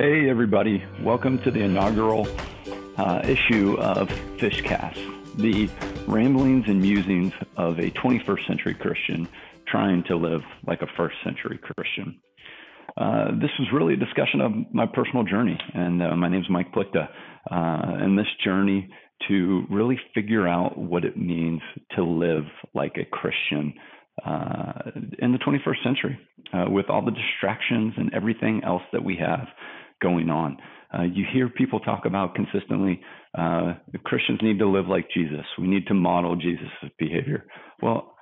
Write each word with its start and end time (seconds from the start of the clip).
Hey, 0.00 0.30
everybody. 0.30 0.84
Welcome 1.02 1.40
to 1.40 1.50
the 1.50 1.58
inaugural 1.58 2.28
uh, 2.96 3.20
issue 3.24 3.76
of 3.80 4.08
Fishcast, 4.38 4.94
the 5.34 5.68
ramblings 6.06 6.66
and 6.68 6.80
musings 6.80 7.32
of 7.56 7.80
a 7.80 7.90
21st 7.90 8.46
century 8.46 8.74
Christian 8.74 9.26
trying 9.66 10.04
to 10.04 10.14
live 10.14 10.42
like 10.64 10.82
a 10.82 10.86
first 10.96 11.16
century 11.24 11.58
Christian. 11.58 12.20
Uh, 12.96 13.32
this 13.40 13.50
was 13.58 13.66
really 13.72 13.94
a 13.94 13.96
discussion 13.96 14.40
of 14.40 14.52
my 14.72 14.86
personal 14.86 15.24
journey, 15.24 15.58
and 15.74 16.00
uh, 16.00 16.14
my 16.14 16.28
name 16.28 16.42
is 16.42 16.48
Mike 16.48 16.72
Plichta. 16.72 17.08
Uh, 17.50 17.96
and 18.00 18.16
this 18.16 18.28
journey 18.44 18.88
to 19.26 19.64
really 19.68 19.98
figure 20.14 20.46
out 20.46 20.78
what 20.78 21.04
it 21.04 21.16
means 21.16 21.60
to 21.96 22.04
live 22.04 22.44
like 22.72 22.94
a 22.98 23.04
Christian 23.04 23.74
uh, 24.24 24.92
in 25.18 25.32
the 25.32 25.38
21st 25.38 25.82
century 25.82 26.20
uh, 26.52 26.66
with 26.70 26.88
all 26.88 27.04
the 27.04 27.10
distractions 27.10 27.94
and 27.96 28.14
everything 28.14 28.62
else 28.64 28.82
that 28.92 29.02
we 29.02 29.16
have 29.16 29.48
going 30.00 30.30
on. 30.30 30.58
Uh, 30.96 31.02
you 31.02 31.24
hear 31.32 31.48
people 31.48 31.80
talk 31.80 32.06
about 32.06 32.34
consistently 32.34 33.00
uh, 33.36 33.74
Christians 34.04 34.40
need 34.42 34.58
to 34.58 34.68
live 34.68 34.86
like 34.88 35.08
Jesus. 35.14 35.44
We 35.58 35.66
need 35.66 35.86
to 35.88 35.94
model 35.94 36.36
Jesus' 36.36 36.90
behavior. 36.98 37.44
Well, 37.82 38.14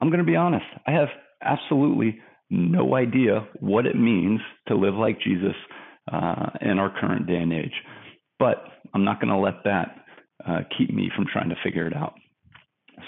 I'm 0.00 0.08
going 0.08 0.18
to 0.18 0.26
be 0.26 0.36
honest. 0.36 0.66
I 0.86 0.92
have 0.92 1.08
absolutely 1.40 2.18
no 2.50 2.96
idea 2.96 3.46
what 3.60 3.86
it 3.86 3.96
means 3.96 4.40
to 4.68 4.74
live 4.74 4.94
like 4.94 5.20
Jesus 5.20 5.54
uh, 6.12 6.50
in 6.60 6.78
our 6.78 6.92
current 7.00 7.26
day 7.26 7.36
and 7.36 7.52
age. 7.52 7.72
But 8.38 8.64
I'm 8.92 9.04
not 9.04 9.20
going 9.20 9.32
to 9.32 9.38
let 9.38 9.62
that 9.64 10.04
uh, 10.46 10.60
keep 10.76 10.92
me 10.92 11.10
from 11.14 11.26
trying 11.32 11.48
to 11.50 11.56
figure 11.62 11.86
it 11.86 11.96
out. 11.96 12.14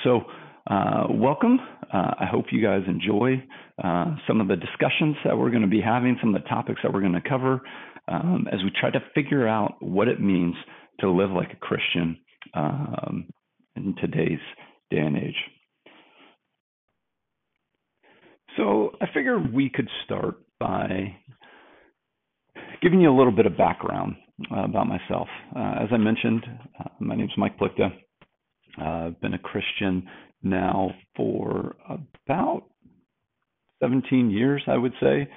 So, 0.05 0.23
uh, 0.71 1.07
welcome. 1.11 1.59
Uh, 1.93 2.15
I 2.21 2.27
hope 2.31 2.47
you 2.51 2.63
guys 2.63 2.83
enjoy 2.87 3.43
uh, 3.83 4.17
some 4.27 4.41
of 4.41 4.49
the 4.49 4.57
discussions 4.57 5.17
that 5.25 5.37
we're 5.37 5.51
going 5.51 5.63
to 5.63 5.69
be 5.69 5.81
having, 5.81 6.17
some 6.21 6.35
of 6.35 6.43
the 6.43 6.49
topics 6.49 6.81
that 6.83 6.93
we're 6.93 7.01
going 7.01 7.13
to 7.13 7.29
cover 7.29 7.61
um, 8.09 8.47
as 8.51 8.63
we 8.63 8.71
try 8.79 8.91
to 8.91 9.01
figure 9.15 9.47
out 9.47 9.75
what 9.81 10.09
it 10.09 10.21
means 10.21 10.55
to 11.01 11.11
live 11.11 11.31
like 11.31 11.53
a 11.53 11.57
Christian 11.57 12.19
um, 12.55 13.27
in 13.77 13.95
today's 14.01 14.39
day 14.91 14.99
and 14.99 15.17
age. 15.17 15.37
So, 18.57 18.93
I 19.01 19.07
figured 19.13 19.53
we 19.53 19.69
could 19.69 19.89
start 20.05 20.37
by 20.61 21.17
giving 22.81 23.01
you 23.01 23.11
a 23.11 23.17
little 23.17 23.33
bit 23.33 23.47
of 23.47 23.57
background 23.57 24.15
uh, 24.51 24.65
about 24.65 24.87
myself. 24.87 25.29
Uh, 25.55 25.75
as 25.83 25.89
I 25.93 25.97
mentioned, 25.97 26.45
uh, 26.79 26.89
my 27.01 27.17
name 27.17 27.27
is 27.27 27.33
Mike 27.37 27.59
Plichta. 27.59 27.91
I've 28.79 29.21
been 29.21 29.35
a 29.35 29.39
Christian 29.39 30.09
now 30.45 30.91
for 31.17 31.77
about 31.89 32.65
17 33.83 34.31
years, 34.31 34.63
I 34.67 34.77
would 34.77 34.95
say. 35.01 35.29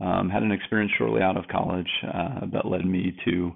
Um, 0.00 0.28
had 0.28 0.42
an 0.42 0.52
experience 0.52 0.92
shortly 0.98 1.22
out 1.22 1.36
of 1.36 1.44
college 1.48 1.88
uh, 2.12 2.46
that 2.52 2.66
led 2.66 2.84
me 2.84 3.16
to 3.24 3.52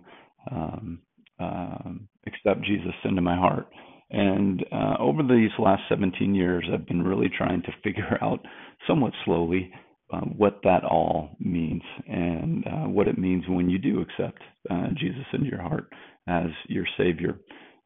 um, 0.51 1.01
um, 1.41 2.09
accept 2.27 2.65
Jesus 2.65 2.95
into 3.05 3.21
my 3.21 3.37
heart. 3.37 3.67
And 4.11 4.65
uh, 4.73 4.95
over 5.01 5.23
these 5.23 5.51
last 5.59 5.83
17 5.89 6.35
years, 6.35 6.65
I've 6.73 6.87
been 6.87 7.03
really 7.03 7.29
trying 7.37 7.63
to 7.63 7.73
figure 7.83 8.19
out, 8.23 8.41
somewhat 8.87 9.13
slowly, 9.25 9.71
uh, 10.13 10.21
what 10.21 10.61
that 10.65 10.85
all 10.85 11.31
means 11.39 11.83
and 12.07 12.65
uh, 12.67 12.89
what 12.89 13.09
it 13.09 13.19
means 13.19 13.45
when 13.49 13.69
you 13.69 13.79
do 13.79 14.01
accept 14.01 14.41
uh, 14.71 14.89
Jesus 14.97 15.25
into 15.35 15.47
your 15.47 15.61
heart 15.61 15.93
as 16.27 16.47
your 16.69 16.87
Savior. 16.97 17.39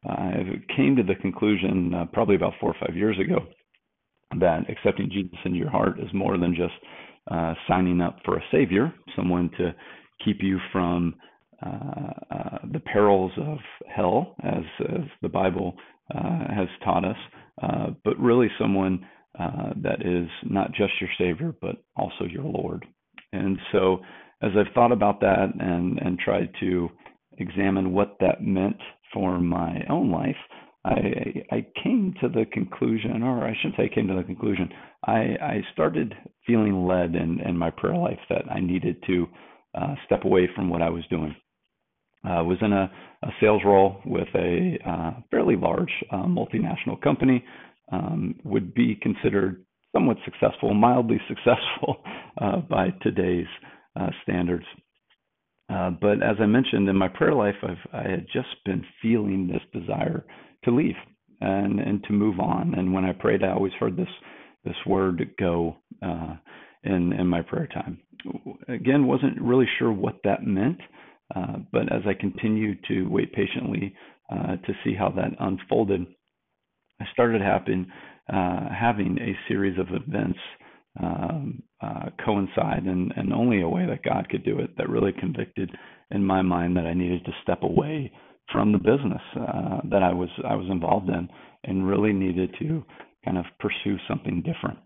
I 0.05 0.61
came 0.75 0.95
to 0.95 1.03
the 1.03 1.15
conclusion 1.15 1.93
uh, 1.93 2.05
probably 2.11 2.35
about 2.35 2.53
four 2.59 2.71
or 2.71 2.85
five 2.85 2.95
years 2.95 3.17
ago 3.19 3.45
that 4.39 4.69
accepting 4.69 5.09
Jesus 5.11 5.37
into 5.45 5.57
your 5.57 5.69
heart 5.69 5.99
is 5.99 6.09
more 6.13 6.37
than 6.37 6.55
just 6.55 6.73
uh, 7.31 7.53
signing 7.67 8.01
up 8.01 8.17
for 8.25 8.37
a 8.37 8.43
Savior, 8.51 8.93
someone 9.15 9.49
to 9.57 9.73
keep 10.25 10.37
you 10.41 10.59
from 10.71 11.15
uh, 11.65 12.11
uh, 12.31 12.57
the 12.73 12.79
perils 12.79 13.31
of 13.37 13.57
hell, 13.87 14.35
as, 14.43 14.63
as 14.89 15.01
the 15.21 15.29
Bible 15.29 15.75
uh, 16.13 16.53
has 16.53 16.67
taught 16.83 17.05
us, 17.05 17.15
uh, 17.61 17.87
but 18.03 18.19
really 18.19 18.49
someone 18.59 19.05
that 19.81 20.05
is 20.05 20.29
not 20.43 20.71
just 20.73 20.93
your 20.99 21.09
Savior, 21.17 21.53
but 21.61 21.77
also 21.95 22.25
your 22.25 22.43
Lord. 22.43 22.85
And 23.31 23.57
so, 23.71 23.99
as 24.41 24.51
I've 24.57 24.73
thought 24.73 24.91
about 24.91 25.21
that 25.21 25.53
and, 25.59 25.97
and 25.99 26.19
tried 26.19 26.49
to 26.59 26.89
examine 27.37 27.93
what 27.93 28.17
that 28.19 28.43
meant 28.43 28.77
for 29.13 29.39
my 29.39 29.83
own 29.89 30.11
life, 30.11 30.35
I, 30.85 31.43
I 31.51 31.65
came 31.81 32.13
to 32.21 32.27
the 32.27 32.45
conclusion, 32.51 33.23
or 33.23 33.45
I 33.45 33.55
shouldn't 33.55 33.77
say 33.77 33.89
came 33.93 34.07
to 34.07 34.15
the 34.15 34.23
conclusion, 34.23 34.69
I, 35.05 35.35
I 35.41 35.61
started 35.71 36.13
feeling 36.45 36.85
led 36.85 37.15
in, 37.15 37.39
in 37.41 37.57
my 37.57 37.69
prayer 37.69 37.95
life 37.95 38.19
that 38.29 38.43
I 38.51 38.59
needed 38.59 39.01
to 39.07 39.27
uh, 39.75 39.95
step 40.05 40.25
away 40.25 40.49
from 40.53 40.69
what 40.69 40.81
I 40.81 40.89
was 40.89 41.03
doing. 41.09 41.35
I 42.25 42.41
was 42.41 42.57
in 42.61 42.71
a, 42.71 42.89
a, 43.23 43.27
sales 43.41 43.61
role 43.65 44.01
with 44.05 44.27
a 44.35 44.77
uh, 44.87 45.11
fairly 45.29 45.55
large 45.57 45.91
uh, 46.11 46.23
multinational 46.23 47.01
company, 47.01 47.43
um, 47.91 48.35
would 48.45 48.73
be 48.73 48.95
considered 49.01 49.65
somewhat 49.93 50.17
successful, 50.23 50.73
mildly 50.73 51.19
successful 51.27 51.97
uh, 52.41 52.57
by 52.57 52.89
today's 53.01 53.47
uh, 53.99 54.07
standards. 54.23 54.65
Uh, 55.73 55.89
but 55.89 56.21
as 56.21 56.35
I 56.39 56.45
mentioned 56.45 56.87
in 56.87 56.95
my 56.95 57.07
prayer 57.07 57.33
life, 57.33 57.55
I've, 57.63 57.77
I 57.93 58.09
had 58.09 58.25
just 58.31 58.63
been 58.65 58.85
feeling 59.01 59.47
this 59.47 59.81
desire 59.81 60.25
to 60.65 60.71
leave 60.71 60.95
and 61.41 61.79
and 61.79 62.03
to 62.05 62.13
move 62.13 62.39
on. 62.39 62.73
And 62.75 62.93
when 62.93 63.05
I 63.05 63.13
prayed, 63.13 63.43
I 63.43 63.51
always 63.51 63.73
heard 63.79 63.97
this 63.97 64.07
this 64.63 64.75
word 64.85 65.21
"go" 65.39 65.77
uh, 66.01 66.35
in 66.83 67.13
in 67.13 67.27
my 67.27 67.41
prayer 67.41 67.67
time. 67.67 67.99
Again, 68.67 69.07
wasn't 69.07 69.41
really 69.41 69.67
sure 69.79 69.91
what 69.91 70.19
that 70.23 70.45
meant, 70.45 70.79
uh, 71.35 71.57
but 71.71 71.91
as 71.91 72.01
I 72.05 72.13
continued 72.13 72.79
to 72.87 73.09
wait 73.09 73.33
patiently 73.33 73.93
uh, 74.31 74.55
to 74.57 74.73
see 74.83 74.93
how 74.93 75.09
that 75.09 75.31
unfolded, 75.39 76.05
I 77.01 77.05
started 77.11 77.41
having 77.41 77.87
uh, 78.31 78.69
having 78.69 79.17
a 79.19 79.35
series 79.47 79.77
of 79.79 79.87
events 79.89 80.39
um, 81.01 81.63
uh, 81.81 82.09
coincide 82.23 82.83
and, 82.83 83.11
in 83.17 83.33
only 83.33 83.61
a 83.61 83.69
way 83.69 83.85
that 83.85 84.03
God 84.03 84.29
could 84.29 84.43
do 84.45 84.59
it 84.59 84.77
that 84.77 84.89
really 84.89 85.11
convicted 85.11 85.71
in 86.11 86.23
my 86.23 86.41
mind 86.41 86.77
that 86.77 86.85
I 86.85 86.93
needed 86.93 87.25
to 87.25 87.31
step 87.41 87.63
away 87.63 88.11
from 88.51 88.71
the 88.71 88.77
business 88.77 89.21
uh, 89.35 89.79
that 89.89 90.03
I 90.03 90.13
was 90.13 90.29
I 90.47 90.55
was 90.55 90.67
involved 90.69 91.09
in 91.09 91.27
and 91.63 91.87
really 91.87 92.13
needed 92.13 92.55
to 92.59 92.83
kind 93.25 93.37
of 93.37 93.45
pursue 93.59 93.97
something 94.07 94.43
different. 94.43 94.79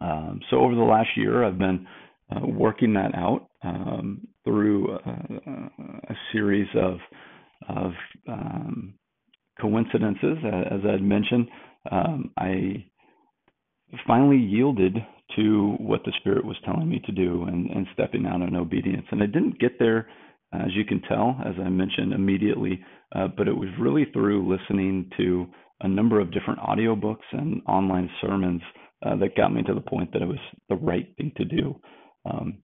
Um, 0.00 0.40
so 0.50 0.58
over 0.58 0.74
the 0.74 0.80
last 0.80 1.10
year, 1.16 1.44
I've 1.44 1.58
been 1.58 1.86
uh, 2.30 2.46
working 2.46 2.94
that 2.94 3.14
out 3.14 3.48
um, 3.62 4.26
through 4.44 4.96
uh, 4.96 5.10
a 6.08 6.14
series 6.32 6.68
of 6.74 6.98
of 7.68 7.92
um, 8.28 8.94
coincidences. 9.60 10.38
As 10.44 10.80
I 10.88 10.92
had 10.92 11.02
mentioned, 11.02 11.48
um, 11.90 12.30
I 12.38 12.86
finally 14.06 14.38
yielded 14.38 14.96
to 15.36 15.76
what 15.78 16.02
the 16.04 16.12
Spirit 16.20 16.44
was 16.44 16.56
telling 16.64 16.88
me 16.88 17.00
to 17.06 17.12
do 17.12 17.44
and, 17.44 17.70
and 17.70 17.86
stepping 17.92 18.26
out 18.26 18.42
in 18.42 18.56
obedience. 18.56 19.06
And 19.10 19.22
I 19.22 19.26
didn't 19.26 19.58
get 19.58 19.78
there, 19.78 20.08
as 20.52 20.74
you 20.74 20.84
can 20.84 21.00
tell, 21.02 21.36
as 21.44 21.54
I 21.58 21.68
mentioned 21.68 22.12
immediately, 22.12 22.84
uh, 23.14 23.28
but 23.36 23.48
it 23.48 23.56
was 23.56 23.68
really 23.80 24.06
through 24.12 24.50
listening 24.50 25.10
to 25.16 25.46
a 25.80 25.88
number 25.88 26.20
of 26.20 26.32
different 26.32 26.60
audiobooks 26.60 27.26
and 27.32 27.62
online 27.66 28.08
sermons 28.20 28.62
uh, 29.04 29.16
that 29.16 29.36
got 29.36 29.52
me 29.52 29.62
to 29.62 29.74
the 29.74 29.80
point 29.80 30.12
that 30.12 30.22
it 30.22 30.28
was 30.28 30.38
the 30.68 30.76
right 30.76 31.08
thing 31.16 31.32
to 31.36 31.44
do. 31.44 31.80
Um, 32.24 32.58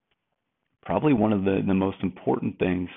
probably 0.85 1.13
one 1.13 1.33
of 1.33 1.45
the, 1.45 1.63
the 1.67 1.75
most 1.75 1.99
important 2.03 2.59
things 2.59 2.89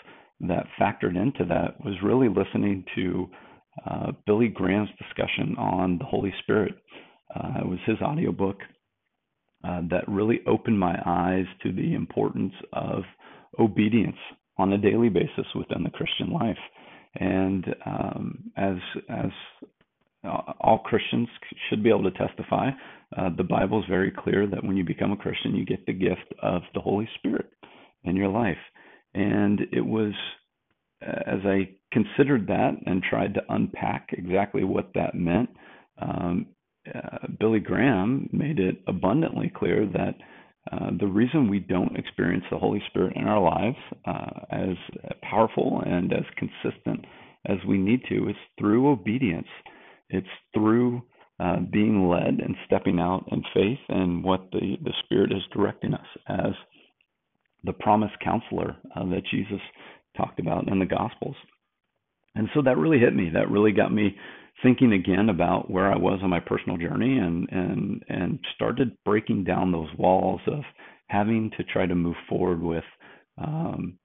that 0.41 0.67
factored 0.79 1.15
into 1.15 1.45
that 1.45 1.83
was 1.83 1.95
really 2.03 2.27
listening 2.27 2.83
to 2.95 3.29
uh, 3.89 4.11
Billy 4.25 4.47
Graham's 4.47 4.89
discussion 4.97 5.55
on 5.57 5.97
the 5.97 6.05
Holy 6.05 6.33
Spirit. 6.43 6.75
Uh, 7.35 7.61
it 7.61 7.67
was 7.67 7.79
his 7.85 7.97
audiobook 8.01 8.57
uh, 9.63 9.81
that 9.89 10.07
really 10.07 10.39
opened 10.47 10.79
my 10.79 10.95
eyes 11.05 11.45
to 11.63 11.71
the 11.71 11.93
importance 11.93 12.53
of 12.73 13.03
obedience 13.59 14.17
on 14.57 14.73
a 14.73 14.77
daily 14.77 15.09
basis 15.09 15.45
within 15.55 15.83
the 15.83 15.89
Christian 15.89 16.31
life. 16.31 16.57
And 17.15 17.65
um, 17.85 18.51
as 18.55 18.75
as 19.09 19.31
all 20.59 20.79
Christians 20.85 21.27
should 21.69 21.83
be 21.83 21.89
able 21.89 22.03
to 22.03 22.11
testify, 22.11 22.69
uh, 23.17 23.29
the 23.35 23.43
Bible 23.43 23.79
is 23.79 23.85
very 23.89 24.11
clear 24.11 24.47
that 24.47 24.63
when 24.63 24.77
you 24.77 24.83
become 24.83 25.11
a 25.11 25.17
Christian, 25.17 25.55
you 25.55 25.65
get 25.65 25.85
the 25.85 25.93
gift 25.93 26.33
of 26.41 26.61
the 26.73 26.79
Holy 26.79 27.09
Spirit 27.17 27.49
in 28.03 28.15
your 28.15 28.29
life. 28.29 28.57
And 29.13 29.61
it 29.71 29.85
was 29.85 30.13
as 31.01 31.39
I 31.45 31.69
considered 31.91 32.47
that 32.47 32.71
and 32.85 33.01
tried 33.03 33.33
to 33.33 33.41
unpack 33.49 34.09
exactly 34.13 34.63
what 34.63 34.91
that 34.93 35.15
meant, 35.15 35.49
um, 35.99 36.47
uh, 36.93 37.27
Billy 37.39 37.59
Graham 37.59 38.29
made 38.31 38.59
it 38.59 38.81
abundantly 38.87 39.51
clear 39.55 39.85
that 39.85 40.15
uh, 40.71 40.91
the 40.99 41.07
reason 41.07 41.49
we 41.49 41.59
don't 41.59 41.97
experience 41.97 42.43
the 42.51 42.57
Holy 42.57 42.81
Spirit 42.89 43.15
in 43.15 43.27
our 43.27 43.41
lives 43.41 43.77
uh, 44.05 44.45
as 44.51 44.77
powerful 45.21 45.81
and 45.85 46.13
as 46.13 46.23
consistent 46.37 47.05
as 47.47 47.57
we 47.67 47.77
need 47.77 48.01
to 48.09 48.29
is 48.29 48.35
through 48.59 48.89
obedience. 48.91 49.47
It's 50.09 50.27
through 50.53 51.01
uh, 51.39 51.57
being 51.71 52.07
led 52.07 52.39
and 52.39 52.55
stepping 52.65 52.99
out 52.99 53.25
in 53.31 53.43
faith 53.53 53.79
and 53.89 54.23
what 54.23 54.49
the, 54.51 54.77
the 54.83 54.93
Spirit 55.03 55.31
is 55.31 55.41
directing 55.51 55.93
us 55.93 56.05
as 56.27 56.53
the 57.63 57.73
promised 57.73 58.19
counselor 58.23 58.75
uh, 58.95 59.05
that 59.05 59.23
Jesus 59.31 59.61
talked 60.15 60.39
about 60.39 60.67
in 60.67 60.79
the 60.79 60.85
Gospels. 60.85 61.35
And 62.35 62.47
so 62.53 62.61
that 62.61 62.77
really 62.77 62.99
hit 62.99 63.15
me. 63.15 63.29
That 63.33 63.49
really 63.49 63.71
got 63.71 63.91
me 63.91 64.15
thinking 64.63 64.93
again 64.93 65.29
about 65.29 65.69
where 65.69 65.91
I 65.91 65.97
was 65.97 66.19
on 66.23 66.29
my 66.29 66.39
personal 66.39 66.77
journey 66.77 67.17
and 67.17 67.47
and 67.51 68.03
and 68.07 68.39
started 68.55 68.97
breaking 69.05 69.43
down 69.43 69.71
those 69.71 69.89
walls 69.97 70.41
of 70.47 70.61
having 71.07 71.51
to 71.57 71.63
try 71.63 71.85
to 71.85 71.95
move 71.95 72.15
forward 72.29 72.61
with 72.61 72.83
um, 73.37 73.97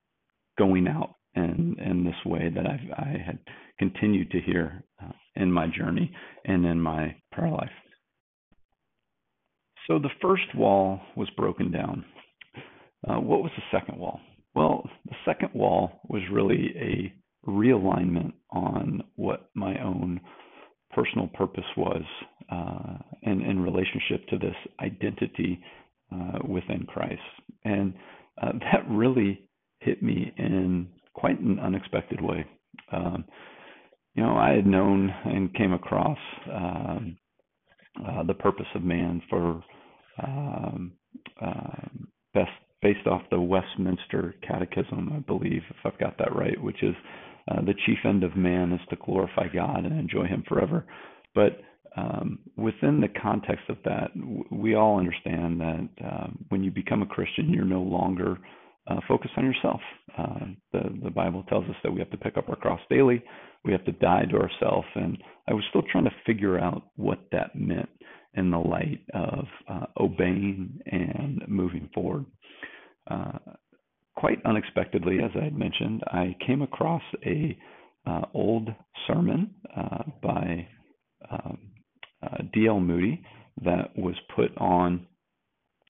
going 0.59 0.89
out 0.89 1.15
in 1.35 1.77
in 1.79 2.05
this 2.05 2.25
way 2.25 2.51
that 2.55 2.67
I've, 2.67 2.91
I 2.97 3.23
had 3.25 3.39
continued 3.79 4.31
to 4.31 4.41
hear 4.41 4.83
uh, 5.03 5.13
in 5.37 5.53
my 5.53 5.67
journey 5.67 6.13
and 6.45 6.65
in 6.65 6.81
my 6.81 7.15
prayer 7.33 7.51
life. 7.51 7.69
So 9.87 9.99
the 9.99 10.11
first 10.21 10.55
wall 10.55 11.01
was 11.17 11.29
broken 11.37 11.71
down. 11.71 12.05
Uh, 13.07 13.21
what 13.21 13.43
was 13.43 13.53
the 13.57 13.79
second 13.79 13.99
wall? 13.99 14.21
Well, 14.55 14.89
the 15.05 15.15
second 15.25 15.51
wall 15.55 16.01
was 16.09 16.23
really 16.33 16.73
a 16.77 17.13
realignment 17.49 18.33
on 18.51 19.03
what 19.15 19.51
my 19.55 19.81
own 19.81 20.21
personal 20.97 21.29
purpose 21.29 21.65
was 21.77 22.03
uh, 22.51 22.97
in, 23.23 23.43
in 23.43 23.61
relationship 23.61 24.27
to 24.29 24.39
this 24.39 24.57
identity 24.81 25.61
uh, 26.13 26.39
within 26.49 26.87
Christ. 26.89 27.21
And 27.65 27.93
uh, 28.43 28.53
that 28.73 28.89
really 28.89 29.49
hit 29.81 30.03
me 30.03 30.33
in 30.39 30.89
quite 31.15 31.39
an 31.41 31.59
unexpected 31.61 32.21
way. 32.21 32.45
Um, 32.93 33.25
you 34.15 34.23
know, 34.23 34.37
I 34.37 34.53
had 34.53 34.67
known 34.67 35.13
and 35.27 35.55
came 35.55 35.75
across 35.75 36.19
um, 36.51 37.19
uh, 38.07 38.23
the 38.25 38.35
purpose 38.35 38.67
of 38.75 38.83
man 38.83 39.23
for 39.29 39.63
um, 40.23 40.93
uh, 41.41 41.89
best 42.33 42.51
based 42.83 43.07
off 43.07 43.23
the 43.31 43.41
Westminster 43.41 44.35
Catechism, 44.47 45.11
I 45.15 45.19
believe, 45.21 45.63
if 45.71 45.77
I've 45.85 45.99
got 45.99 46.17
that 46.19 46.35
right, 46.35 46.61
which 46.63 46.83
is 46.83 46.95
uh, 47.49 47.61
the 47.63 47.75
chief 47.87 47.99
end 48.05 48.25
of 48.25 48.37
man 48.37 48.73
is 48.73 48.81
to 48.91 48.97
glorify 48.97 49.49
God 49.49 49.85
and 49.85 49.99
enjoy 49.99 50.27
Him 50.27 50.45
forever. 50.49 50.85
But 51.35 51.61
um, 51.97 52.41
within 52.57 53.01
the 53.01 53.09
context 53.21 53.65
of 53.69 53.79
that, 53.85 54.11
we 54.51 54.75
all 54.75 54.99
understand 54.99 55.61
that 55.61 55.89
um, 56.05 56.45
when 56.51 56.63
you 56.63 56.71
become 56.71 57.03
a 57.03 57.07
Christian, 57.07 57.53
you're 57.53 57.65
no 57.65 57.83
longer 57.83 58.39
uh, 58.89 59.01
focused 59.09 59.35
on 59.37 59.45
yourself. 59.45 59.81
Uh, 60.17 60.47
the 60.73 60.81
the 61.03 61.11
Bible 61.11 61.43
tells 61.49 61.65
us 61.65 61.77
that 61.83 61.93
we 61.93 61.99
have 61.99 62.11
to 62.11 62.17
pick 62.17 62.37
up 62.37 62.49
our 62.49 62.57
cross 62.57 62.81
daily. 62.91 63.23
We 63.65 63.73
have 63.73 63.85
to 63.87 63.93
die 63.93 64.25
to 64.31 64.37
ourselves, 64.37 64.87
and 64.95 65.19
I 65.49 65.55
was 65.55 65.65
still 65.71 65.83
trying 65.91 66.05
to 66.05 66.15
figure 66.25 66.59
out 66.59 66.83
what 66.97 67.19
that 67.33 67.57
meant 67.57 67.89
in 68.35 68.51
the 68.51 68.59
light 68.59 69.01
of 69.15 69.47
uh, 69.69 69.87
obeying 69.99 70.79
and 70.87 71.43
moving 71.49 71.89
forward. 71.95 72.27
Uh, 73.11 73.39
quite 74.17 74.39
unexpectedly, 74.45 75.19
as 75.23 75.31
I 75.41 75.45
had 75.45 75.57
mentioned, 75.57 76.03
I 76.07 76.37
came 76.47 76.63
across 76.63 77.03
a 77.25 77.57
uh, 78.07 78.23
old 78.35 78.69
sermon 79.07 79.55
uh, 79.77 80.05
by 80.23 80.67
um, 81.31 81.59
uh, 82.23 82.39
D.L. 82.53 82.81
Moody 82.81 83.23
that 83.65 83.97
was 83.97 84.15
put 84.35 84.57
on 84.59 85.07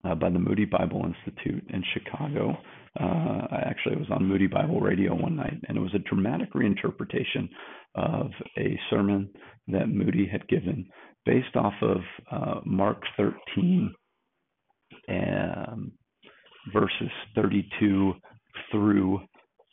uh, 0.05 0.15
by 0.15 0.31
the 0.31 0.39
Moody 0.39 0.65
Bible 0.65 1.05
Institute 1.05 1.65
in 1.71 1.83
Chicago. 1.95 2.57
Uh, 2.99 3.47
actually, 3.67 3.97
was 3.97 4.11
on 4.11 4.27
Moody 4.27 4.47
Bible 4.47 4.81
Radio 4.81 5.15
one 5.15 5.37
night, 5.37 5.61
and 5.69 5.77
it 5.77 5.81
was 5.81 5.95
a 5.95 5.99
dramatic 5.99 6.53
reinterpretation 6.55 7.49
of 7.95 8.31
a 8.57 8.79
sermon 8.89 9.29
that 9.69 9.89
Moody 9.89 10.27
had 10.31 10.49
given 10.49 10.89
based 11.27 11.57
off 11.57 11.75
of 11.83 12.63
Mark 12.65 13.03
13, 13.17 13.93
um, 15.09 15.93
verses 16.73 17.11
32 17.35 18.15
through 18.71 19.21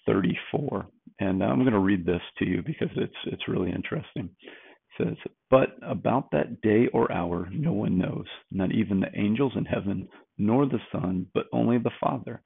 34. 0.06 0.86
And 1.20 1.44
I'm 1.44 1.60
going 1.60 1.74
to 1.74 1.80
read 1.80 2.06
this 2.06 2.22
to 2.40 2.46
you 2.46 2.64
because 2.66 2.90
it's 2.96 3.14
it's 3.26 3.48
really 3.48 3.72
interesting. 3.72 4.30
It 5.00 5.06
says, 5.06 5.18
"But 5.50 5.78
about 5.82 6.32
that 6.32 6.62
day 6.62 6.88
or 6.94 7.12
hour 7.12 7.50
no 7.52 7.74
one 7.74 7.98
knows, 7.98 8.26
not 8.52 8.72
even 8.72 9.00
the 9.00 9.20
angels 9.20 9.54
in 9.56 9.66
heaven, 9.66 10.08
nor 10.38 10.66
the 10.66 10.80
Son, 10.92 11.28
but 11.34 11.48
only 11.54 11.78
the 11.78 11.92
Father. 12.00 12.42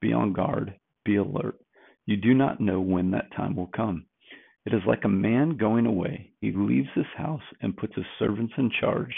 Be 0.00 0.12
on 0.12 0.32
guard, 0.32 0.74
be 1.04 1.16
alert. 1.16 1.58
You 2.06 2.16
do 2.16 2.34
not 2.34 2.60
know 2.60 2.80
when 2.80 3.10
that 3.12 3.32
time 3.36 3.56
will 3.56 3.70
come. 3.74 4.06
It 4.66 4.72
is 4.74 4.82
like 4.86 5.04
a 5.04 5.08
man 5.08 5.56
going 5.56 5.86
away. 5.86 6.30
He 6.40 6.52
leaves 6.52 6.88
his 6.94 7.06
house 7.16 7.42
and 7.60 7.76
puts 7.76 7.94
his 7.94 8.06
servants 8.18 8.54
in 8.56 8.70
charge, 8.80 9.14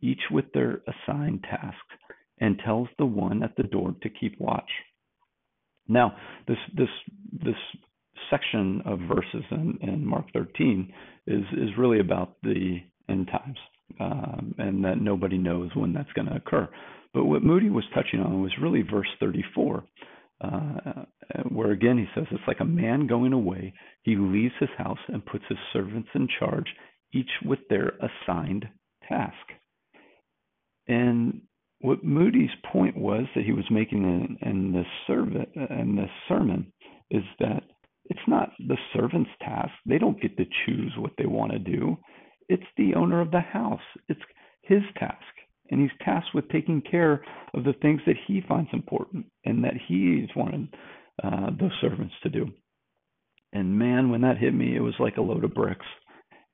each 0.00 0.20
with 0.30 0.46
their 0.52 0.82
assigned 0.86 1.42
tasks, 1.42 1.94
and 2.40 2.58
tells 2.64 2.88
the 2.98 3.06
one 3.06 3.42
at 3.42 3.56
the 3.56 3.62
door 3.62 3.94
to 4.02 4.08
keep 4.08 4.38
watch. 4.40 4.70
Now, 5.88 6.16
this 6.48 6.58
this 6.76 6.88
this 7.32 7.54
section 8.30 8.82
of 8.84 8.98
verses 9.00 9.44
in, 9.50 9.78
in 9.82 10.06
Mark 10.06 10.26
13 10.32 10.92
is 11.26 11.44
is 11.52 11.70
really 11.78 12.00
about 12.00 12.36
the 12.42 12.78
end 13.08 13.28
times, 13.28 13.58
um, 14.00 14.54
and 14.58 14.84
that 14.84 15.00
nobody 15.00 15.38
knows 15.38 15.70
when 15.74 15.92
that's 15.92 16.12
going 16.14 16.28
to 16.28 16.36
occur. 16.36 16.68
But 17.14 17.26
what 17.26 17.42
Moody 17.42 17.70
was 17.70 17.84
touching 17.94 18.20
on 18.20 18.42
was 18.42 18.52
really 18.60 18.82
verse 18.82 19.08
34, 19.20 19.84
uh, 20.40 20.48
where 21.48 21.70
again 21.70 21.98
he 21.98 22.06
says 22.14 22.26
it's 22.30 22.42
like 22.46 22.60
a 22.60 22.64
man 22.64 23.06
going 23.06 23.32
away. 23.32 23.72
He 24.02 24.16
leaves 24.16 24.54
his 24.60 24.68
house 24.76 24.98
and 25.08 25.24
puts 25.24 25.44
his 25.48 25.58
servants 25.72 26.08
in 26.14 26.28
charge, 26.38 26.66
each 27.14 27.30
with 27.44 27.60
their 27.70 27.92
assigned 28.00 28.66
task. 29.08 29.34
And 30.88 31.42
what 31.80 32.04
Moody's 32.04 32.50
point 32.72 32.96
was 32.96 33.24
that 33.34 33.44
he 33.44 33.52
was 33.52 33.64
making 33.70 34.04
in, 34.04 34.48
in 34.48 34.72
this 34.72 34.86
servant 35.06 35.48
in 35.54 35.96
this 35.96 36.10
sermon 36.28 36.72
is 37.10 37.22
that 37.38 37.62
it's 38.06 38.28
not 38.28 38.50
the 38.66 38.76
servant's 38.94 39.30
task. 39.40 39.72
They 39.84 39.98
don't 39.98 40.20
get 40.20 40.36
to 40.36 40.44
choose 40.64 40.92
what 40.96 41.12
they 41.18 41.26
want 41.26 41.52
to 41.52 41.58
do. 41.58 41.96
It's 42.48 42.62
the 42.76 42.94
owner 42.94 43.20
of 43.20 43.30
the 43.30 43.40
house. 43.40 43.80
It's 44.08 44.20
his 44.62 44.82
task. 44.98 45.22
And 45.70 45.80
he's 45.80 45.98
tasked 46.04 46.34
with 46.34 46.48
taking 46.48 46.80
care 46.80 47.24
of 47.54 47.64
the 47.64 47.74
things 47.82 48.00
that 48.06 48.16
he 48.26 48.40
finds 48.48 48.70
important 48.72 49.26
and 49.44 49.64
that 49.64 49.74
he's 49.88 50.28
wanted 50.36 50.68
uh, 51.22 51.50
those 51.58 51.72
servants 51.80 52.14
to 52.22 52.28
do. 52.28 52.46
And 53.52 53.76
man, 53.76 54.10
when 54.10 54.20
that 54.20 54.38
hit 54.38 54.54
me, 54.54 54.76
it 54.76 54.80
was 54.80 54.94
like 55.00 55.16
a 55.16 55.22
load 55.22 55.42
of 55.42 55.54
bricks. 55.54 55.86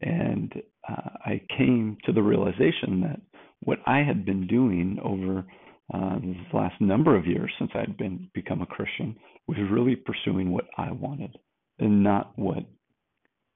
And 0.01 0.53
uh, 0.89 1.11
I 1.25 1.43
came 1.57 1.99
to 2.05 2.13
the 2.13 2.23
realization 2.23 3.03
that 3.03 3.21
what 3.65 3.79
I 3.87 3.99
had 3.99 4.25
been 4.25 4.47
doing 4.47 4.99
over 5.03 5.45
uh, 5.93 6.19
the 6.21 6.35
last 6.53 6.81
number 6.81 7.17
of 7.17 7.27
years 7.27 7.51
since 7.59 7.71
I 7.75 7.81
had 7.81 7.97
been 7.97 8.29
become 8.35 8.63
a 8.63 8.67
Christian 8.67 9.17
was 9.47 9.59
really 9.71 9.97
pursuing 9.97 10.51
what 10.51 10.65
I 10.79 10.91
wanted 10.93 11.37
and 11.79 12.03
not 12.03 12.33
what 12.39 12.65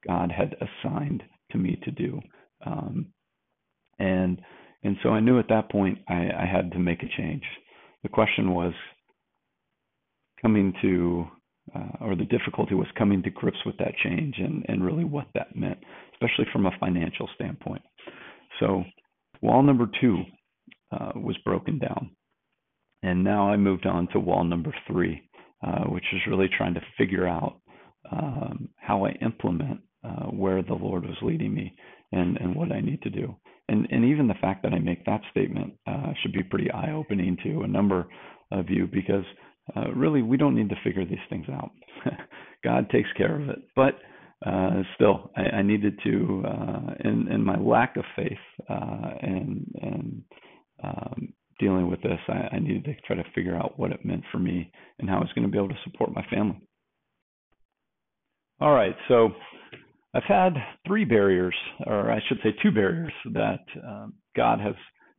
God 0.06 0.32
had 0.32 0.56
assigned 0.60 1.22
to 1.52 1.58
me 1.58 1.80
to 1.84 1.90
do. 1.90 2.20
Um, 2.64 3.06
and 3.98 4.40
and 4.82 4.96
so 5.02 5.10
I 5.10 5.20
knew 5.20 5.38
at 5.38 5.48
that 5.48 5.70
point 5.70 5.98
I, 6.08 6.28
I 6.38 6.46
had 6.50 6.70
to 6.72 6.78
make 6.78 7.02
a 7.02 7.16
change. 7.16 7.42
The 8.02 8.08
question 8.08 8.54
was 8.54 8.72
coming 10.40 10.72
to, 10.82 11.26
uh, 11.74 12.04
or 12.04 12.14
the 12.14 12.24
difficulty 12.24 12.74
was 12.74 12.86
coming 12.96 13.22
to 13.22 13.30
grips 13.30 13.58
with 13.64 13.76
that 13.78 13.96
change 14.04 14.36
and, 14.38 14.64
and 14.68 14.84
really 14.84 15.04
what 15.04 15.26
that 15.34 15.56
meant, 15.56 15.78
especially 16.12 16.44
from 16.52 16.66
a 16.66 16.76
financial 16.78 17.28
standpoint. 17.34 17.82
So 18.60 18.84
Wall 19.42 19.62
number 19.62 19.88
two 20.00 20.22
uh, 20.92 21.12
was 21.16 21.36
broken 21.44 21.78
down. 21.78 22.10
And 23.02 23.22
now 23.22 23.48
I 23.48 23.56
moved 23.56 23.86
on 23.86 24.08
to 24.08 24.20
wall 24.20 24.44
number 24.44 24.74
three, 24.86 25.28
uh, 25.66 25.84
which 25.84 26.04
is 26.12 26.20
really 26.28 26.48
trying 26.56 26.74
to 26.74 26.80
figure 26.98 27.26
out 27.26 27.60
um, 28.10 28.68
how 28.76 29.04
I 29.04 29.10
implement 29.22 29.80
uh, 30.04 30.26
where 30.26 30.62
the 30.62 30.74
Lord 30.74 31.04
was 31.04 31.16
leading 31.22 31.54
me 31.54 31.74
and, 32.12 32.36
and 32.38 32.54
what 32.54 32.72
I 32.72 32.80
need 32.80 33.02
to 33.02 33.10
do. 33.10 33.34
And, 33.68 33.86
and 33.90 34.04
even 34.04 34.28
the 34.28 34.34
fact 34.34 34.62
that 34.62 34.72
I 34.72 34.78
make 34.78 35.04
that 35.04 35.22
statement 35.30 35.74
uh, 35.86 36.12
should 36.22 36.32
be 36.32 36.42
pretty 36.42 36.70
eye 36.70 36.92
opening 36.92 37.36
to 37.42 37.62
a 37.62 37.68
number 37.68 38.06
of 38.52 38.70
you 38.70 38.86
because 38.86 39.24
uh, 39.74 39.90
really 39.92 40.22
we 40.22 40.36
don't 40.36 40.54
need 40.54 40.68
to 40.68 40.80
figure 40.84 41.04
these 41.04 41.18
things 41.28 41.46
out. 41.52 41.70
God 42.64 42.88
takes 42.90 43.08
care 43.16 43.40
of 43.40 43.48
it. 43.48 43.58
But 43.74 43.94
uh, 44.44 44.82
still, 44.94 45.30
I, 45.36 45.56
I, 45.56 45.62
needed 45.62 45.98
to, 46.04 46.42
uh, 46.46 46.94
in, 47.04 47.28
in 47.32 47.42
my 47.42 47.58
lack 47.58 47.96
of 47.96 48.04
faith 48.14 48.32
uh, 48.68 49.10
and 49.22 49.66
and 49.80 50.22
um, 50.84 51.32
dealing 51.58 51.88
with 51.88 52.02
this, 52.02 52.18
I, 52.28 52.56
I, 52.56 52.58
needed 52.58 52.84
to 52.84 52.94
try 53.06 53.16
to 53.16 53.24
figure 53.34 53.56
out 53.56 53.78
what 53.78 53.92
it 53.92 54.04
meant 54.04 54.24
for 54.30 54.38
me 54.38 54.70
and 54.98 55.08
how 55.08 55.16
I 55.16 55.20
was 55.20 55.32
going 55.34 55.46
to 55.46 55.50
be 55.50 55.56
able 55.56 55.70
to 55.70 55.80
support 55.84 56.12
my 56.12 56.24
family. 56.30 56.60
All 58.60 58.74
right, 58.74 58.94
so 59.08 59.30
I've 60.14 60.22
had 60.24 60.54
three 60.86 61.04
barriers, 61.04 61.54
or 61.86 62.10
I 62.10 62.20
should 62.28 62.38
say 62.42 62.54
two 62.62 62.72
barriers, 62.72 63.12
that 63.32 63.60
um, 63.86 64.14
God 64.36 64.60
has 64.60 64.74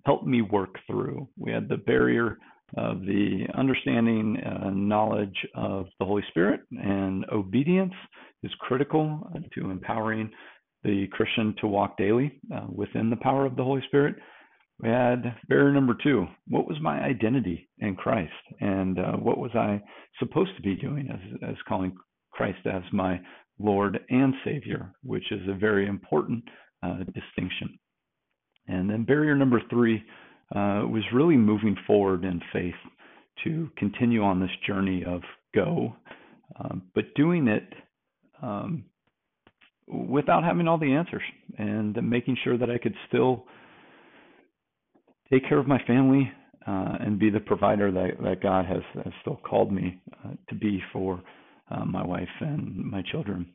helped 0.05 0.27
me 0.27 0.41
work 0.41 0.75
through. 0.85 1.27
We 1.37 1.51
had 1.51 1.67
the 1.67 1.77
barrier 1.77 2.37
of 2.75 3.01
the 3.01 3.45
understanding 3.55 4.37
and 4.43 4.89
knowledge 4.89 5.35
of 5.55 5.87
the 5.99 6.05
Holy 6.05 6.23
Spirit 6.29 6.61
and 6.71 7.25
obedience 7.31 7.93
is 8.43 8.51
critical 8.59 9.29
to 9.53 9.71
empowering 9.71 10.29
the 10.83 11.07
Christian 11.11 11.55
to 11.59 11.67
walk 11.67 11.97
daily 11.97 12.39
uh, 12.53 12.67
within 12.69 13.09
the 13.09 13.15
power 13.17 13.45
of 13.45 13.55
the 13.55 13.63
Holy 13.63 13.81
Spirit. 13.87 14.15
We 14.79 14.89
had 14.89 15.35
barrier 15.49 15.73
number 15.73 15.95
two. 16.03 16.27
What 16.47 16.67
was 16.67 16.77
my 16.81 17.01
identity 17.01 17.67
in 17.79 17.95
Christ, 17.95 18.31
and 18.61 18.99
uh, 18.99 19.13
what 19.13 19.39
was 19.39 19.51
I 19.55 19.81
supposed 20.19 20.55
to 20.55 20.61
be 20.61 20.75
doing 20.75 21.09
as 21.11 21.49
as 21.49 21.55
calling 21.67 21.95
Christ 22.31 22.59
as 22.71 22.83
my 22.93 23.19
Lord 23.59 23.99
and 24.09 24.33
Savior, 24.45 24.93
which 25.03 25.31
is 25.31 25.41
a 25.47 25.57
very 25.57 25.87
important 25.87 26.43
uh, 26.83 26.97
distinction. 26.97 27.79
And 28.67 28.89
then 28.89 29.03
barrier 29.03 29.35
number 29.35 29.61
three 29.69 30.03
uh, 30.55 30.85
was 30.87 31.03
really 31.13 31.37
moving 31.37 31.75
forward 31.87 32.23
in 32.23 32.39
faith 32.53 32.75
to 33.43 33.69
continue 33.77 34.23
on 34.23 34.39
this 34.39 34.51
journey 34.65 35.03
of 35.05 35.21
go, 35.55 35.95
um, 36.59 36.83
but 36.93 37.13
doing 37.15 37.47
it 37.47 37.63
um, 38.41 38.85
without 39.87 40.43
having 40.43 40.67
all 40.67 40.77
the 40.77 40.93
answers 40.93 41.21
and 41.57 41.95
making 42.09 42.37
sure 42.43 42.57
that 42.57 42.69
I 42.69 42.77
could 42.77 42.95
still 43.07 43.45
take 45.31 45.47
care 45.47 45.59
of 45.59 45.67
my 45.67 45.81
family 45.85 46.31
uh, 46.67 46.97
and 46.99 47.19
be 47.19 47.29
the 47.29 47.39
provider 47.39 47.91
that, 47.91 48.21
that 48.23 48.41
God 48.41 48.65
has, 48.65 48.81
has 49.03 49.13
still 49.21 49.39
called 49.47 49.71
me 49.71 50.01
uh, 50.25 50.31
to 50.49 50.55
be 50.55 50.81
for 50.91 51.21
uh, 51.71 51.85
my 51.85 52.05
wife 52.05 52.27
and 52.41 52.75
my 52.77 53.01
children. 53.11 53.53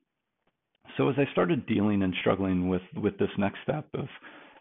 So 0.97 1.09
as 1.09 1.15
I 1.19 1.31
started 1.33 1.67
dealing 1.67 2.03
and 2.03 2.15
struggling 2.21 2.69
with 2.69 2.83
with 2.97 3.17
this 3.19 3.31
next 3.39 3.59
step 3.63 3.87
of 3.95 4.07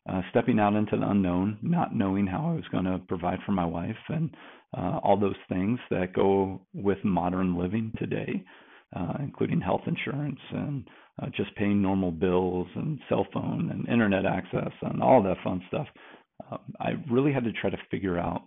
uh, 0.09 0.21
stepping 0.29 0.59
out 0.59 0.75
into 0.75 0.97
the 0.97 1.09
unknown, 1.09 1.57
not 1.61 1.95
knowing 1.95 2.25
how 2.25 2.49
I 2.49 2.55
was 2.55 2.67
going 2.71 2.85
to 2.85 2.99
provide 3.07 3.39
for 3.45 3.51
my 3.51 3.65
wife, 3.65 3.97
and 4.09 4.29
uh, 4.75 4.99
all 5.03 5.17
those 5.19 5.35
things 5.49 5.79
that 5.89 6.13
go 6.13 6.61
with 6.73 6.97
modern 7.03 7.57
living 7.57 7.91
today, 7.97 8.43
uh, 8.95 9.13
including 9.19 9.61
health 9.61 9.81
insurance 9.87 10.39
and 10.51 10.87
uh, 11.21 11.27
just 11.35 11.55
paying 11.55 11.81
normal 11.81 12.11
bills 12.11 12.67
and 12.75 12.99
cell 13.09 13.25
phone 13.33 13.69
and 13.71 13.87
internet 13.87 14.25
access 14.25 14.71
and 14.81 15.01
all 15.01 15.21
that 15.23 15.37
fun 15.43 15.61
stuff. 15.67 15.87
Um, 16.51 16.59
I 16.79 16.91
really 17.09 17.31
had 17.31 17.43
to 17.43 17.51
try 17.53 17.69
to 17.69 17.77
figure 17.89 18.17
out 18.17 18.43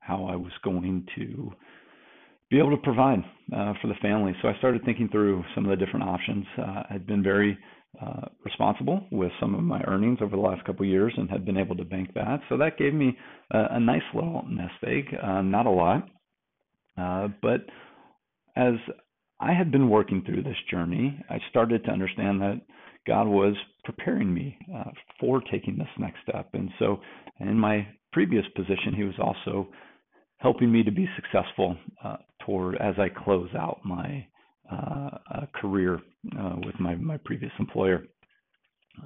how 0.00 0.26
I 0.26 0.36
was 0.36 0.52
going 0.62 1.06
to 1.16 1.50
be 2.50 2.58
able 2.58 2.70
to 2.70 2.82
provide 2.82 3.20
uh, 3.54 3.72
for 3.80 3.88
the 3.88 3.94
family. 4.02 4.32
So 4.42 4.48
I 4.48 4.56
started 4.58 4.84
thinking 4.84 5.08
through 5.08 5.42
some 5.54 5.64
of 5.64 5.70
the 5.76 5.84
different 5.84 6.08
options. 6.08 6.44
Uh, 6.58 6.82
I'd 6.90 7.06
been 7.06 7.22
very 7.22 7.58
uh, 8.00 8.26
responsible 8.44 9.06
with 9.10 9.32
some 9.40 9.54
of 9.54 9.62
my 9.62 9.82
earnings 9.86 10.18
over 10.20 10.36
the 10.36 10.42
last 10.42 10.64
couple 10.64 10.84
of 10.84 10.90
years 10.90 11.12
and 11.16 11.30
had 11.30 11.44
been 11.44 11.56
able 11.56 11.76
to 11.76 11.84
bank 11.84 12.10
that. 12.14 12.40
So 12.48 12.56
that 12.58 12.76
gave 12.76 12.92
me 12.92 13.16
a, 13.50 13.76
a 13.76 13.80
nice 13.80 14.02
little 14.14 14.44
nest 14.48 14.74
egg, 14.86 15.04
uh, 15.22 15.42
not 15.42 15.66
a 15.66 15.70
lot. 15.70 16.08
Uh, 16.96 17.28
but 17.42 17.60
as 18.56 18.74
I 19.40 19.52
had 19.52 19.70
been 19.70 19.88
working 19.90 20.22
through 20.24 20.42
this 20.42 20.56
journey, 20.70 21.20
I 21.28 21.38
started 21.50 21.84
to 21.84 21.90
understand 21.90 22.40
that 22.40 22.60
God 23.06 23.26
was 23.26 23.54
preparing 23.84 24.32
me 24.32 24.56
uh, 24.74 24.90
for 25.20 25.40
taking 25.52 25.76
this 25.76 25.88
next 25.98 26.18
step. 26.28 26.48
And 26.54 26.70
so 26.78 27.00
in 27.40 27.58
my 27.58 27.86
previous 28.12 28.44
position, 28.56 28.94
He 28.96 29.04
was 29.04 29.18
also 29.18 29.68
helping 30.38 30.70
me 30.70 30.82
to 30.82 30.90
be 30.90 31.08
successful 31.16 31.76
uh, 32.04 32.16
toward 32.44 32.76
as 32.76 32.94
I 32.98 33.08
close 33.08 33.50
out 33.54 33.80
my 33.84 34.26
uh, 34.70 35.46
career 35.54 36.00
uh, 36.38 36.56
with 36.64 36.78
my, 36.80 36.94
my 36.94 37.18
previous 37.18 37.52
employer. 37.58 38.04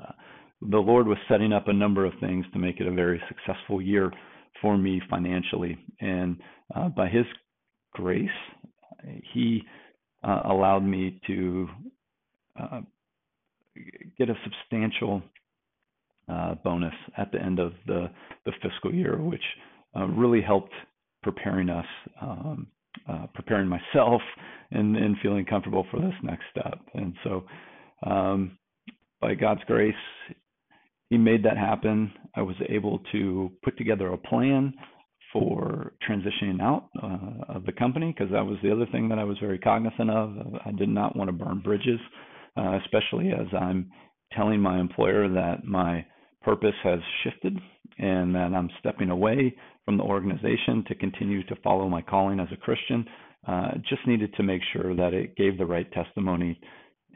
Uh, 0.00 0.12
the 0.60 0.78
Lord 0.78 1.06
was 1.06 1.18
setting 1.28 1.52
up 1.52 1.68
a 1.68 1.72
number 1.72 2.04
of 2.04 2.12
things 2.20 2.44
to 2.52 2.58
make 2.58 2.80
it 2.80 2.86
a 2.86 2.92
very 2.92 3.20
successful 3.28 3.80
year 3.80 4.12
for 4.60 4.76
me 4.76 5.00
financially. 5.08 5.76
And 6.00 6.36
uh, 6.74 6.88
by 6.88 7.08
His 7.08 7.24
grace, 7.94 8.28
He 9.32 9.62
uh, 10.22 10.42
allowed 10.44 10.84
me 10.84 11.20
to 11.26 11.68
get 14.18 14.28
a 14.28 14.34
substantial 14.44 15.22
bonus 16.64 16.94
at 17.16 17.30
the 17.32 17.40
end 17.40 17.58
of 17.58 17.72
the, 17.86 18.10
the 18.44 18.52
fiscal 18.62 18.92
year, 18.92 19.16
which 19.16 19.44
really 20.10 20.42
helped 20.42 20.72
preparing 21.22 21.68
us, 21.68 21.86
um, 22.20 22.66
uh, 23.08 23.26
preparing 23.34 23.68
myself, 23.68 24.20
and, 24.70 24.96
and 24.96 25.16
feeling 25.22 25.44
comfortable 25.44 25.86
for 25.90 26.00
this 26.00 26.14
next 26.22 26.44
step. 26.50 26.78
And 26.94 27.14
so, 27.24 27.44
um, 28.06 28.58
by 29.20 29.34
God's 29.34 29.62
grace, 29.66 29.94
He 31.10 31.18
made 31.18 31.42
that 31.44 31.56
happen. 31.56 32.12
I 32.34 32.42
was 32.42 32.56
able 32.68 33.00
to 33.12 33.50
put 33.64 33.76
together 33.76 34.08
a 34.12 34.18
plan 34.18 34.74
for 35.32 35.92
transitioning 36.08 36.60
out 36.60 36.88
uh, 37.02 37.54
of 37.54 37.66
the 37.66 37.72
company 37.72 38.14
because 38.16 38.32
that 38.32 38.44
was 38.44 38.58
the 38.62 38.72
other 38.72 38.86
thing 38.92 39.08
that 39.08 39.18
I 39.18 39.24
was 39.24 39.36
very 39.38 39.58
cognizant 39.58 40.10
of. 40.10 40.34
I 40.64 40.72
did 40.72 40.88
not 40.88 41.16
want 41.16 41.28
to 41.28 41.32
burn 41.32 41.60
bridges, 41.60 42.00
uh, 42.56 42.78
especially 42.84 43.30
as 43.30 43.46
I'm 43.58 43.90
telling 44.32 44.60
my 44.60 44.80
employer 44.80 45.28
that 45.28 45.64
my 45.64 46.04
purpose 46.42 46.74
has 46.82 47.00
shifted 47.24 47.58
and 47.98 48.34
that 48.34 48.52
I'm 48.54 48.70
stepping 48.80 49.10
away 49.10 49.54
from 49.84 49.96
the 49.96 50.04
organization 50.04 50.84
to 50.88 50.94
continue 50.94 51.42
to 51.44 51.56
follow 51.64 51.88
my 51.88 52.02
calling 52.02 52.40
as 52.40 52.48
a 52.52 52.56
Christian. 52.56 53.04
Uh, 53.46 53.72
just 53.88 54.06
needed 54.06 54.32
to 54.34 54.42
make 54.42 54.62
sure 54.72 54.94
that 54.94 55.14
it 55.14 55.36
gave 55.36 55.58
the 55.58 55.66
right 55.66 55.90
testimony 55.92 56.58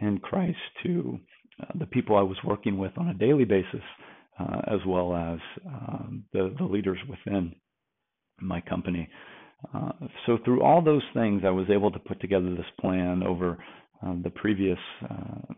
in 0.00 0.18
Christ 0.18 0.56
to 0.82 1.18
uh, 1.62 1.66
the 1.78 1.86
people 1.86 2.16
I 2.16 2.22
was 2.22 2.36
working 2.44 2.78
with 2.78 2.92
on 2.96 3.08
a 3.08 3.14
daily 3.14 3.44
basis, 3.44 3.82
uh, 4.38 4.62
as 4.68 4.80
well 4.86 5.14
as 5.14 5.38
um, 5.66 6.24
the, 6.32 6.54
the 6.58 6.64
leaders 6.64 6.98
within 7.08 7.54
my 8.42 8.60
company. 8.60 9.08
Uh, 9.74 9.92
so 10.26 10.38
through 10.44 10.62
all 10.62 10.82
those 10.82 11.02
things, 11.14 11.42
I 11.46 11.50
was 11.50 11.66
able 11.70 11.90
to 11.90 11.98
put 11.98 12.20
together 12.20 12.54
this 12.54 12.66
plan 12.80 13.22
over 13.22 13.62
uh, 14.04 14.14
the 14.22 14.30
previous 14.30 14.78
uh, 15.08 15.52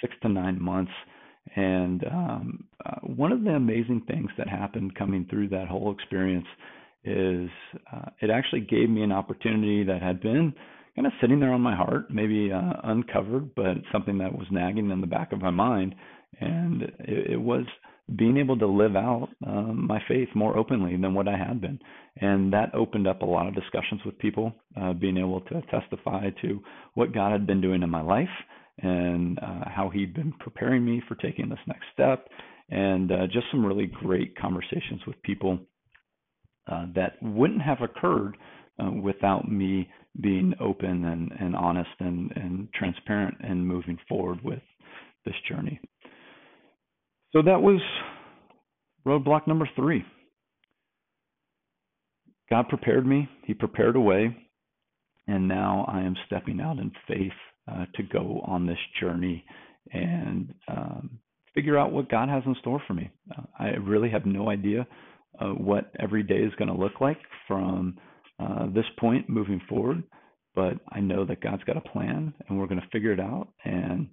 six 0.00 0.14
to 0.22 0.28
nine 0.28 0.60
months 0.60 0.92
and 1.56 2.04
um, 2.10 2.64
uh, 2.84 2.96
one 3.02 3.32
of 3.32 3.44
the 3.44 3.50
amazing 3.50 4.02
things 4.08 4.30
that 4.38 4.48
happened 4.48 4.94
coming 4.94 5.26
through 5.28 5.48
that 5.50 5.68
whole 5.68 5.92
experience 5.92 6.46
is 7.04 7.50
uh, 7.92 8.08
it 8.20 8.30
actually 8.30 8.62
gave 8.62 8.88
me 8.88 9.02
an 9.02 9.12
opportunity 9.12 9.84
that 9.84 10.02
had 10.02 10.20
been 10.20 10.54
kind 10.96 11.06
of 11.06 11.12
sitting 11.20 11.40
there 11.40 11.52
on 11.52 11.60
my 11.60 11.76
heart, 11.76 12.10
maybe 12.10 12.50
uncovered, 12.52 13.54
but 13.54 13.76
something 13.92 14.18
that 14.18 14.32
was 14.32 14.46
nagging 14.50 14.90
in 14.90 15.00
the 15.00 15.06
back 15.06 15.32
of 15.32 15.40
my 15.40 15.50
mind. 15.50 15.94
And 16.40 16.82
it, 16.82 17.32
it 17.32 17.40
was 17.40 17.64
being 18.16 18.36
able 18.36 18.58
to 18.58 18.66
live 18.66 18.96
out 18.96 19.28
um, 19.46 19.86
my 19.86 20.00
faith 20.06 20.28
more 20.34 20.58
openly 20.58 20.96
than 20.96 21.14
what 21.14 21.26
I 21.26 21.36
had 21.36 21.60
been. 21.60 21.78
And 22.20 22.52
that 22.52 22.74
opened 22.74 23.06
up 23.06 23.22
a 23.22 23.26
lot 23.26 23.46
of 23.46 23.54
discussions 23.54 24.02
with 24.04 24.18
people, 24.18 24.52
uh, 24.80 24.92
being 24.92 25.16
able 25.16 25.40
to 25.42 25.62
testify 25.70 26.28
to 26.42 26.60
what 26.94 27.14
God 27.14 27.32
had 27.32 27.46
been 27.46 27.60
doing 27.60 27.82
in 27.82 27.90
my 27.90 28.02
life 28.02 28.28
and 28.78 29.38
uh, 29.38 29.68
how 29.68 29.90
he'd 29.92 30.14
been 30.14 30.32
preparing 30.40 30.84
me 30.84 31.02
for 31.08 31.14
taking 31.16 31.48
this 31.48 31.58
next 31.66 31.84
step, 31.92 32.28
and 32.70 33.10
uh, 33.12 33.26
just 33.26 33.46
some 33.50 33.64
really 33.64 33.86
great 33.86 34.36
conversations 34.36 35.00
with 35.06 35.20
people 35.22 35.58
uh, 36.70 36.86
that 36.94 37.12
wouldn't 37.22 37.62
have 37.62 37.82
occurred 37.82 38.36
uh, 38.82 38.90
without 38.90 39.50
me 39.50 39.88
being 40.20 40.54
open 40.60 41.04
and, 41.04 41.32
and 41.38 41.54
honest 41.54 41.90
and, 42.00 42.32
and 42.36 42.68
transparent 42.74 43.36
and 43.40 43.66
moving 43.66 43.98
forward 44.08 44.38
with 44.42 44.62
this 45.24 45.34
journey. 45.48 45.80
So 47.34 47.42
that 47.42 47.60
was 47.60 47.80
roadblock 49.04 49.48
number 49.48 49.68
three. 49.74 50.04
God 52.48 52.68
prepared 52.68 53.04
me, 53.04 53.28
He 53.44 53.54
prepared 53.54 53.96
a 53.96 54.00
way, 54.00 54.36
and 55.26 55.48
now 55.48 55.84
I 55.88 56.00
am 56.02 56.14
stepping 56.26 56.60
out 56.60 56.78
in 56.78 56.92
faith 57.08 57.32
uh, 57.70 57.86
to 57.96 58.02
go 58.04 58.40
on 58.46 58.66
this 58.66 58.78
journey 59.00 59.44
and 59.92 60.54
um, 60.68 61.18
figure 61.54 61.76
out 61.76 61.90
what 61.90 62.08
God 62.08 62.28
has 62.28 62.44
in 62.46 62.54
store 62.60 62.80
for 62.86 62.94
me. 62.94 63.10
Uh, 63.36 63.42
I 63.58 63.68
really 63.70 64.10
have 64.10 64.26
no 64.26 64.48
idea 64.48 64.86
uh, 65.40 65.48
what 65.48 65.90
every 65.98 66.22
day 66.22 66.36
is 66.38 66.54
going 66.56 66.68
to 66.68 66.80
look 66.80 67.00
like 67.00 67.18
from 67.48 67.96
uh, 68.38 68.66
this 68.72 68.84
point 69.00 69.28
moving 69.28 69.60
forward, 69.68 70.04
but 70.54 70.74
I 70.92 71.00
know 71.00 71.24
that 71.24 71.40
God's 71.40 71.64
got 71.64 71.76
a 71.76 71.80
plan 71.80 72.32
and 72.48 72.58
we're 72.58 72.68
going 72.68 72.80
to 72.80 72.88
figure 72.92 73.12
it 73.12 73.20
out. 73.20 73.48
And 73.64 74.08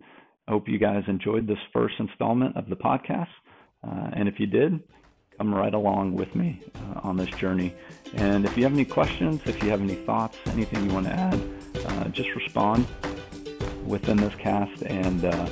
hope 0.51 0.67
you 0.67 0.77
guys 0.77 1.03
enjoyed 1.07 1.47
this 1.47 1.59
first 1.73 1.95
installment 1.99 2.55
of 2.57 2.69
the 2.69 2.75
podcast. 2.75 3.29
Uh, 3.83 4.11
and 4.13 4.27
if 4.27 4.39
you 4.39 4.47
did, 4.47 4.79
come 5.37 5.53
right 5.53 5.73
along 5.73 6.13
with 6.13 6.35
me 6.35 6.61
uh, 6.75 6.99
on 7.03 7.17
this 7.17 7.29
journey. 7.29 7.73
And 8.15 8.45
if 8.45 8.55
you 8.57 8.63
have 8.63 8.73
any 8.73 8.85
questions, 8.85 9.41
if 9.45 9.63
you 9.63 9.69
have 9.69 9.81
any 9.81 9.95
thoughts, 9.95 10.37
anything 10.47 10.87
you 10.87 10.93
want 10.93 11.07
to 11.07 11.13
add, 11.13 11.41
just 12.13 12.29
respond 12.35 12.85
within 13.85 14.17
this 14.17 14.33
cast, 14.35 14.83
and 14.83 15.25
uh, 15.25 15.49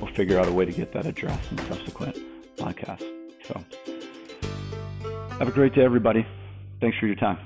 we'll 0.00 0.12
figure 0.14 0.38
out 0.38 0.48
a 0.48 0.52
way 0.52 0.64
to 0.64 0.72
get 0.72 0.92
that 0.92 1.06
addressed 1.06 1.50
in 1.50 1.58
subsequent 1.58 2.16
podcasts. 2.56 3.06
So, 3.44 3.64
have 5.38 5.48
a 5.48 5.52
great 5.52 5.74
day, 5.74 5.84
everybody. 5.84 6.26
Thanks 6.80 6.98
for 6.98 7.06
your 7.06 7.16
time. 7.16 7.38